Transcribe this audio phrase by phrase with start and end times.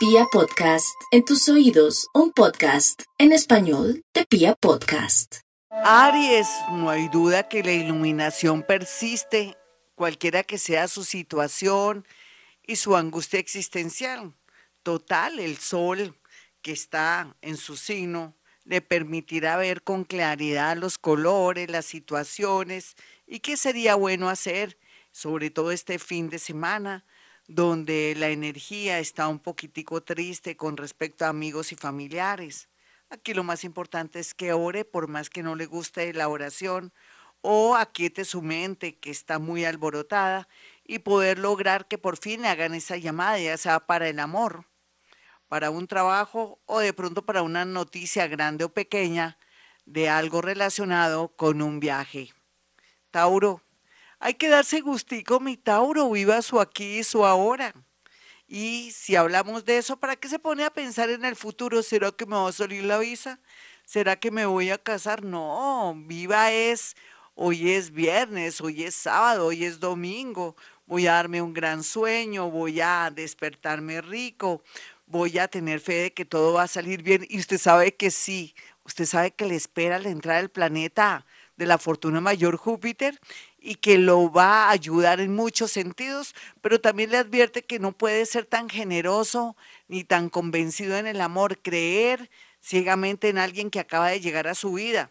[0.00, 5.40] Pia Podcast, en tus oídos, un podcast en español de Pia Podcast.
[5.68, 9.58] Aries, no hay duda que la iluminación persiste,
[9.96, 12.06] cualquiera que sea su situación
[12.66, 14.32] y su angustia existencial.
[14.82, 16.18] Total, el sol
[16.62, 22.96] que está en su signo le permitirá ver con claridad los colores, las situaciones
[23.26, 24.78] y qué sería bueno hacer,
[25.12, 27.04] sobre todo este fin de semana,
[27.50, 32.68] donde la energía está un poquitico triste con respecto a amigos y familiares.
[33.08, 36.92] Aquí lo más importante es que ore por más que no le guste la oración
[37.40, 40.46] o aquiete su mente que está muy alborotada
[40.84, 44.66] y poder lograr que por fin hagan esa llamada, ya sea para el amor,
[45.48, 49.38] para un trabajo o de pronto para una noticia grande o pequeña
[49.86, 52.32] de algo relacionado con un viaje.
[53.10, 53.60] Tauro,
[54.20, 57.74] hay que darse gustico, mi Tauro, viva su aquí y su ahora.
[58.46, 61.82] Y si hablamos de eso, ¿para qué se pone a pensar en el futuro?
[61.82, 63.40] ¿Será que me va a salir la visa?
[63.86, 65.24] ¿Será que me voy a casar?
[65.24, 66.96] No, viva es,
[67.34, 72.50] hoy es viernes, hoy es sábado, hoy es domingo, voy a darme un gran sueño,
[72.50, 74.62] voy a despertarme rico,
[75.06, 77.26] voy a tener fe de que todo va a salir bien.
[77.30, 81.24] Y usted sabe que sí, usted sabe que le espera la entrada del planeta
[81.56, 83.20] de la fortuna mayor Júpiter
[83.60, 87.92] y que lo va a ayudar en muchos sentidos, pero también le advierte que no
[87.92, 89.56] puede ser tan generoso
[89.88, 92.30] ni tan convencido en el amor, creer
[92.60, 95.10] ciegamente en alguien que acaba de llegar a su vida.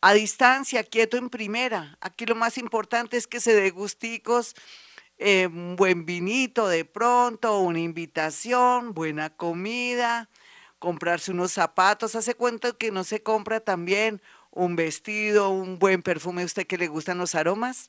[0.00, 1.96] A distancia, quieto en primera.
[2.00, 4.54] Aquí lo más importante es que se dé gusticos,
[5.16, 10.28] eh, un buen vinito de pronto, una invitación, buena comida,
[10.78, 12.16] comprarse unos zapatos.
[12.16, 14.20] Hace cuenta que no se compra también
[14.54, 17.88] un vestido, un buen perfume, ¿a usted que le gustan los aromas?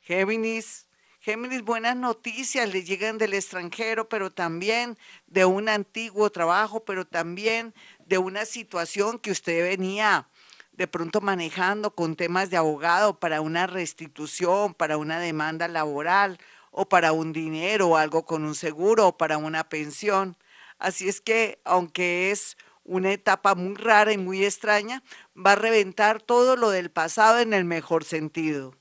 [0.00, 0.86] Géminis,
[1.20, 7.74] Géminis, buenas noticias le llegan del extranjero, pero también de un antiguo trabajo, pero también
[8.06, 10.28] de una situación que usted venía
[10.72, 16.38] de pronto manejando con temas de abogado para una restitución, para una demanda laboral
[16.70, 20.36] o para un dinero o algo con un seguro o para una pensión.
[20.78, 22.56] Así es que, aunque es
[22.88, 25.02] una etapa muy rara y muy extraña,
[25.36, 28.74] va a reventar todo lo del pasado en el mejor sentido.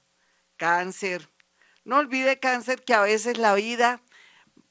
[0.56, 1.30] Cáncer.
[1.84, 4.02] No olvide cáncer que a veces la vida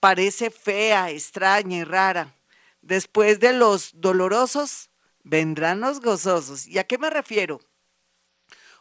[0.00, 2.34] parece fea, extraña y rara.
[2.80, 4.90] Después de los dolorosos,
[5.22, 6.66] vendrán los gozosos.
[6.66, 7.60] ¿Y a qué me refiero?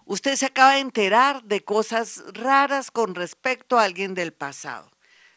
[0.05, 4.89] Usted se acaba de enterar de cosas raras con respecto a alguien del pasado.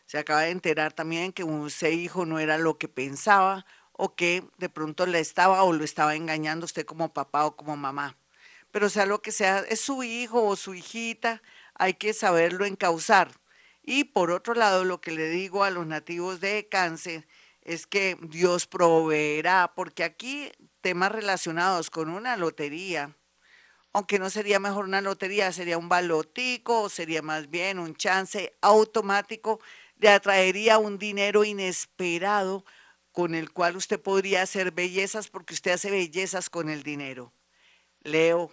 [0.07, 3.67] Se acaba de enterar también que ese hijo no era lo que pensaba
[3.99, 7.77] o que de pronto le estaba o lo estaba engañando usted como papá o como
[7.77, 8.17] mamá.
[8.71, 11.43] Pero sea lo que sea, es su hijo o su hijita,
[11.75, 13.33] hay que saberlo encauzar.
[13.83, 17.27] Y por otro lado, lo que le digo a los nativos de cáncer
[17.63, 23.17] es que Dios proveerá, porque aquí temas relacionados con una lotería,
[23.93, 28.57] aunque no sería mejor una lotería, sería un balotico o sería más bien un chance
[28.61, 29.59] automático,
[29.97, 32.65] le atraería un dinero inesperado
[33.19, 37.33] con el cual usted podría hacer bellezas porque usted hace bellezas con el dinero.
[38.05, 38.53] Leo,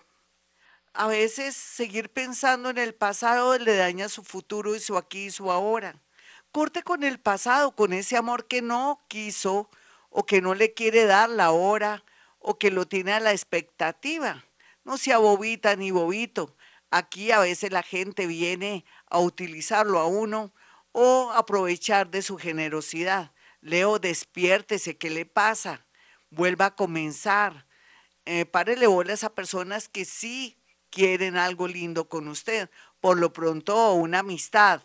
[0.92, 5.30] a veces seguir pensando en el pasado le daña su futuro y su aquí y
[5.30, 6.02] su ahora.
[6.52, 9.70] Corte con el pasado, con ese amor que no quiso
[10.10, 12.04] o que no le quiere dar la hora
[12.40, 14.46] o que lo tiene a la expectativa.
[14.84, 16.56] No sea bobita ni bobito.
[16.90, 20.52] Aquí a veces la gente viene a utilizarlo a uno
[20.92, 23.35] o aprovechar de su generosidad.
[23.66, 25.88] Leo, despiértese, ¿qué le pasa?
[26.30, 27.66] Vuelva a comenzar.
[28.26, 30.56] Eh, párele bolas a personas que sí
[30.92, 32.70] quieren algo lindo con usted.
[33.02, 34.84] Por lo pronto, una amistad,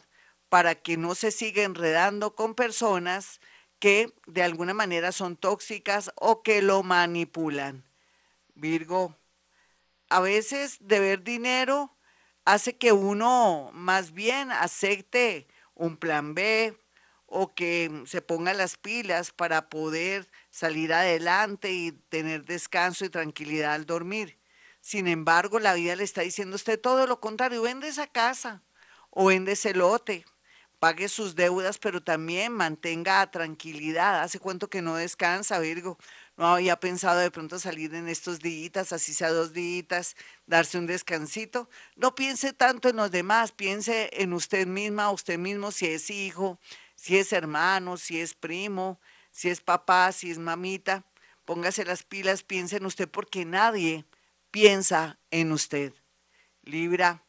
[0.49, 3.43] para que no se siga enredando con personas
[3.81, 7.85] que de alguna manera son tóxicas o que lo manipulan.
[8.55, 9.15] Virgo,
[10.09, 11.95] a veces deber dinero
[12.47, 16.79] hace que uno más bien acepte un plan B,
[17.31, 23.73] o que se ponga las pilas para poder salir adelante y tener descanso y tranquilidad
[23.73, 24.37] al dormir.
[24.81, 28.63] Sin embargo, la vida le está diciendo a usted todo lo contrario, vende esa casa
[29.11, 30.25] o vende ese lote,
[30.81, 34.23] pague sus deudas, pero también mantenga tranquilidad.
[34.23, 35.99] Hace cuento que no descansa, Virgo.
[36.37, 40.17] No había pensado de pronto salir en estos días, así sea dos días,
[40.47, 41.69] darse un descansito.
[41.95, 46.59] No piense tanto en los demás, piense en usted misma, usted mismo, si es hijo,
[47.01, 49.01] si es hermano, si es primo,
[49.31, 51.07] si es papá, si es mamita,
[51.47, 54.05] póngase las pilas, piense en usted porque nadie
[54.51, 55.95] piensa en usted.
[56.63, 57.25] Libra,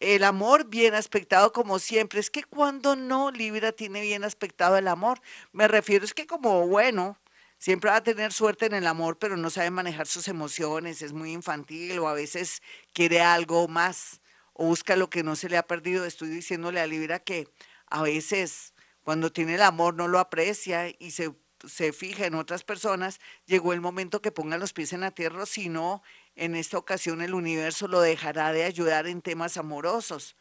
[0.00, 2.20] El amor bien aspectado como siempre.
[2.20, 5.20] Es que cuando no, Libra tiene bien aspectado el amor.
[5.52, 7.18] Me refiero es que como bueno,
[7.58, 11.12] siempre va a tener suerte en el amor, pero no sabe manejar sus emociones, es
[11.12, 12.62] muy infantil o a veces
[12.94, 14.22] quiere algo más
[14.54, 16.06] o busca lo que no se le ha perdido.
[16.06, 17.46] Estoy diciéndole a Libra que
[17.88, 18.72] a veces
[19.06, 21.32] cuando tiene el amor no lo aprecia y se,
[21.64, 25.46] se fija en otras personas, llegó el momento que ponga los pies en la tierra,
[25.46, 26.02] si no,
[26.34, 30.34] en esta ocasión el universo lo dejará de ayudar en temas amorosos.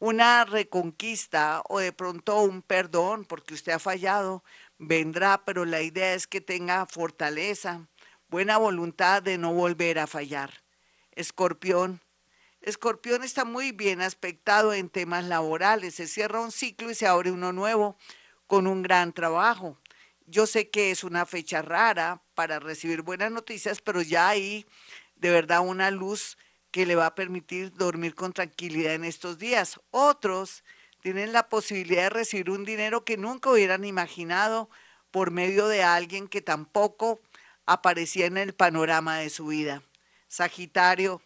[0.00, 4.42] Una reconquista o de pronto un perdón porque usted ha fallado
[4.76, 7.86] vendrá, pero la idea es que tenga fortaleza,
[8.26, 10.64] buena voluntad de no volver a fallar.
[11.12, 12.00] Escorpión.
[12.62, 15.94] Escorpión está muy bien aspectado en temas laborales.
[15.94, 17.96] Se cierra un ciclo y se abre uno nuevo
[18.46, 19.78] con un gran trabajo.
[20.26, 24.66] Yo sé que es una fecha rara para recibir buenas noticias, pero ya hay
[25.16, 26.36] de verdad una luz
[26.70, 29.80] que le va a permitir dormir con tranquilidad en estos días.
[29.90, 30.62] Otros
[31.02, 34.68] tienen la posibilidad de recibir un dinero que nunca hubieran imaginado
[35.10, 37.20] por medio de alguien que tampoco
[37.66, 39.82] aparecía en el panorama de su vida.
[40.28, 41.22] Sagitario,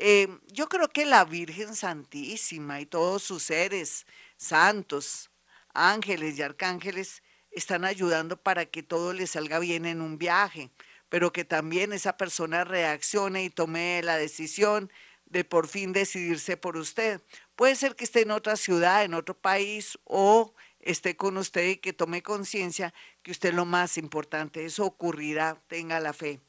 [0.00, 4.06] eh, yo creo que la Virgen Santísima y todos sus seres
[4.36, 5.30] santos,
[5.74, 10.70] ángeles y arcángeles, están ayudando para que todo le salga bien en un viaje
[11.10, 14.90] pero que también esa persona reaccione y tome la decisión
[15.26, 17.20] de por fin decidirse por usted.
[17.56, 21.76] Puede ser que esté en otra ciudad, en otro país o esté con usted y
[21.76, 24.64] que tome conciencia que usted es lo más importante.
[24.64, 26.40] Eso ocurrirá, tenga la fe.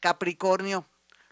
[0.00, 0.86] Capricornio.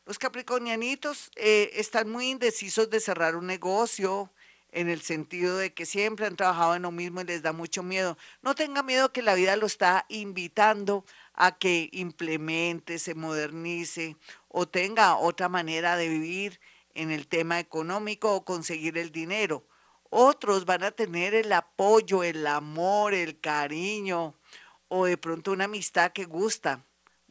[0.08, 4.32] Los capricornianitos eh, están muy indecisos de cerrar un negocio,
[4.72, 7.82] en el sentido de que siempre han trabajado en lo mismo y les da mucho
[7.82, 8.16] miedo.
[8.40, 14.16] No tenga miedo que la vida lo está invitando a que implemente, se modernice
[14.48, 16.58] o tenga otra manera de vivir
[16.94, 19.62] en el tema económico o conseguir el dinero.
[20.08, 24.34] Otros van a tener el apoyo, el amor, el cariño
[24.88, 26.82] o de pronto una amistad que gusta,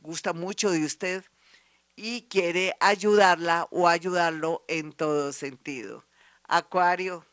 [0.03, 1.23] gusta mucho de usted
[1.97, 6.05] y quiere ayudarla o ayudarlo en todo sentido.
[6.43, 7.25] Acuario,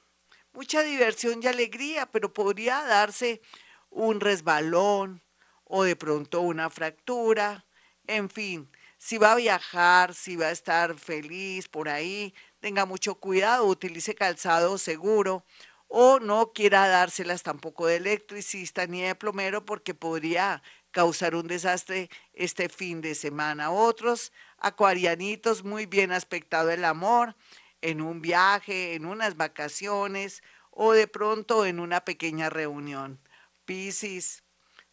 [0.54, 3.42] mucha diversión y alegría, pero podría darse
[3.90, 5.22] un resbalón,
[5.64, 7.66] o de pronto una fractura,
[8.06, 13.16] en fin, si va a viajar, si va a estar feliz por ahí, tenga mucho
[13.16, 15.44] cuidado, utilice calzado seguro
[15.88, 22.08] o no quiera dárselas tampoco de electricista ni de plomero porque podría causar un desastre
[22.32, 23.70] este fin de semana.
[23.70, 24.32] Otros
[24.64, 27.36] acuarianitos muy bien aspectado el amor
[27.82, 33.20] en un viaje, en unas vacaciones o de pronto en una pequeña reunión.
[33.66, 34.42] Piscis,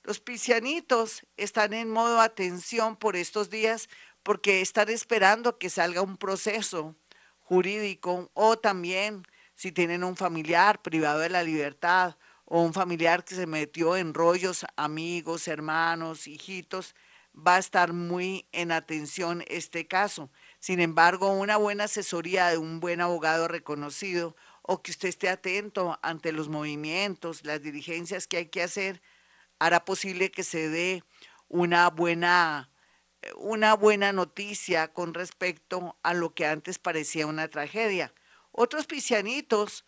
[0.03, 3.87] los piscianitos están en modo atención por estos días
[4.23, 6.97] porque están esperando que salga un proceso
[7.39, 9.25] jurídico o también
[9.55, 14.13] si tienen un familiar privado de la libertad o un familiar que se metió en
[14.13, 16.93] rollos, amigos, hermanos, hijitos,
[17.35, 20.29] va a estar muy en atención este caso.
[20.59, 25.99] Sin embargo, una buena asesoría de un buen abogado reconocido o que usted esté atento
[26.01, 29.01] ante los movimientos, las diligencias que hay que hacer,
[29.59, 31.03] hará posible que se dé
[31.47, 32.69] una buena,
[33.35, 38.13] una buena noticia con respecto a lo que antes parecía una tragedia.
[38.51, 39.85] Otros piscianitos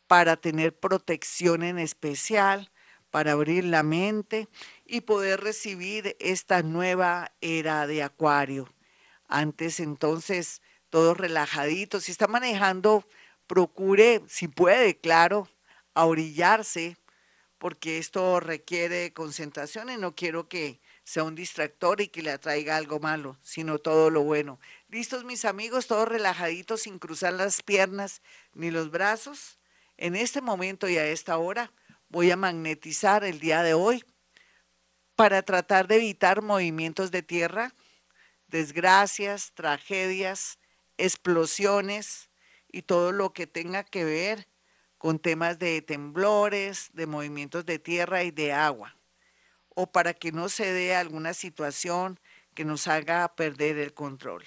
[0.07, 2.71] para tener protección en especial,
[3.11, 4.47] para abrir la mente
[4.87, 8.73] y poder recibir esta nueva era de Acuario.
[9.27, 12.05] Antes entonces, todos relajaditos.
[12.05, 13.07] Si está manejando,
[13.47, 15.49] procure, si puede, claro,
[15.95, 16.97] a orillarse,
[17.59, 22.77] porque esto requiere concentración y no quiero que sea un distractor y que le atraiga
[22.77, 24.61] algo malo, sino todo lo bueno.
[24.89, 25.87] ¿Listos mis amigos?
[25.87, 28.23] Todos relajaditos sin cruzar las piernas
[28.55, 29.59] ni los brazos.
[29.97, 31.73] En este momento y a esta hora
[32.09, 34.05] voy a magnetizar el día de hoy
[35.17, 37.75] para tratar de evitar movimientos de tierra,
[38.47, 40.59] desgracias, tragedias,
[41.05, 42.31] explosiones
[42.71, 44.49] y todo lo que tenga que ver
[44.99, 48.97] con temas de temblores, de movimientos de tierra y de agua,
[49.71, 52.21] o para que no se dé alguna situación
[52.55, 54.45] que nos haga perder el control.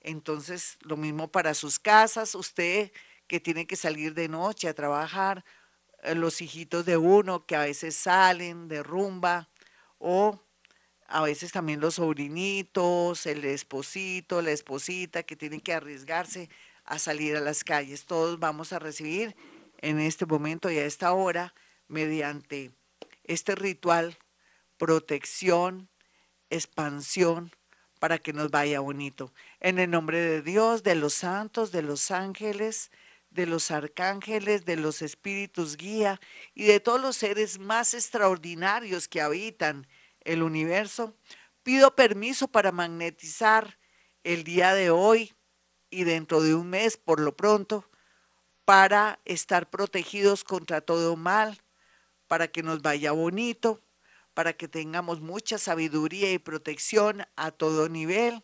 [0.00, 2.90] Entonces, lo mismo para sus casas, usted
[3.28, 5.44] que tiene que salir de noche a trabajar,
[6.02, 9.48] eh, los hijitos de uno que a veces salen de rumba
[9.98, 10.42] o
[11.12, 16.48] a veces también los sobrinitos, el esposito, la esposita que tienen que arriesgarse
[16.84, 18.06] a salir a las calles.
[18.06, 19.36] Todos vamos a recibir
[19.82, 21.52] en este momento y a esta hora
[21.86, 22.72] mediante
[23.24, 24.16] este ritual
[24.78, 25.90] protección,
[26.48, 27.52] expansión
[28.00, 29.34] para que nos vaya bonito.
[29.60, 32.90] En el nombre de Dios, de los santos, de los ángeles,
[33.28, 36.20] de los arcángeles, de los espíritus guía
[36.54, 39.86] y de todos los seres más extraordinarios que habitan
[40.24, 41.16] el universo,
[41.62, 43.78] pido permiso para magnetizar
[44.24, 45.34] el día de hoy
[45.90, 47.88] y dentro de un mes, por lo pronto,
[48.64, 51.60] para estar protegidos contra todo mal,
[52.28, 53.82] para que nos vaya bonito,
[54.34, 58.42] para que tengamos mucha sabiduría y protección a todo nivel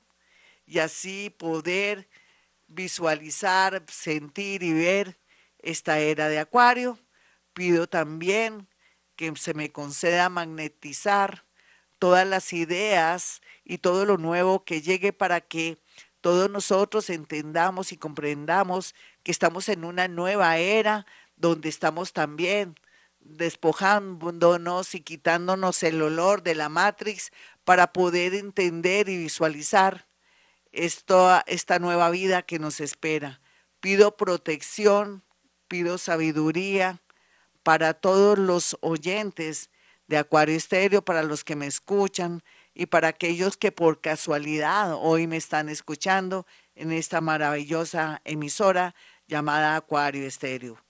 [0.67, 2.09] y así poder
[2.67, 5.19] visualizar, sentir y ver
[5.59, 6.99] esta era de Acuario.
[7.55, 8.69] Pido también
[9.17, 11.48] que se me conceda magnetizar
[11.99, 15.79] todas las ideas y todo lo nuevo que llegue para que
[16.21, 22.75] todos nosotros entendamos y comprendamos que estamos en una nueva era donde estamos también
[23.21, 27.31] despojándonos y quitándonos el olor de la Matrix
[27.65, 30.07] para poder entender y visualizar
[30.73, 33.41] esta, esta nueva vida que nos espera.
[33.81, 35.23] Pido protección,
[35.69, 37.01] pido sabiduría
[37.63, 39.71] para todos los oyentes
[40.09, 42.43] de Acuario Estéreo, para los que me escuchan
[42.75, 48.95] y para aquellos que por casualidad hoy me están escuchando en esta maravillosa emisora
[49.27, 50.83] llamada Acuario Estéreo.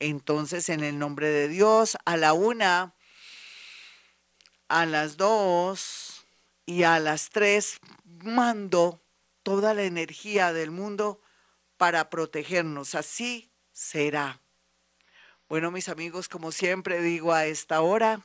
[0.00, 2.94] Entonces, en el nombre de Dios, a la una,
[4.68, 6.26] a las dos
[6.66, 9.00] y a las tres, mando
[9.42, 11.20] toda la energía del mundo
[11.76, 12.94] para protegernos.
[12.94, 14.40] Así será.
[15.48, 18.24] Bueno, mis amigos, como siempre digo a esta hora,